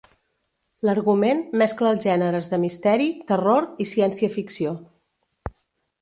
L'argument 0.87 1.43
mescla 1.61 1.91
els 1.95 2.01
gèneres 2.07 2.49
de 2.53 2.61
misteri, 2.65 3.09
terror 3.33 3.71
i 3.87 3.91
ciència 3.93 4.31
ficció. 4.41 4.77